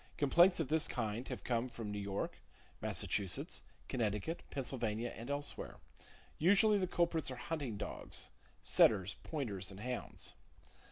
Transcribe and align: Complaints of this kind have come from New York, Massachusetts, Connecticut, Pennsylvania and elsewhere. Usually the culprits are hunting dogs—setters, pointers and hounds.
Complaints 0.17 0.59
of 0.59 0.67
this 0.69 0.87
kind 0.87 1.27
have 1.27 1.43
come 1.43 1.69
from 1.69 1.91
New 1.91 1.99
York, 1.99 2.39
Massachusetts, 2.81 3.61
Connecticut, 3.87 4.41
Pennsylvania 4.49 5.13
and 5.15 5.29
elsewhere. 5.29 5.77
Usually 6.39 6.79
the 6.79 6.87
culprits 6.87 7.29
are 7.29 7.35
hunting 7.35 7.77
dogs—setters, 7.77 9.17
pointers 9.23 9.69
and 9.69 9.81
hounds. 9.81 10.33